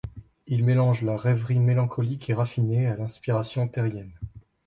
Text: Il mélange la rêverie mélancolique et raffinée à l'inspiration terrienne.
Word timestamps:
Il 0.47 0.63
mélange 0.65 1.03
la 1.03 1.15
rêverie 1.15 1.59
mélancolique 1.59 2.27
et 2.31 2.33
raffinée 2.33 2.87
à 2.87 2.95
l'inspiration 2.95 3.67
terrienne. 3.67 4.13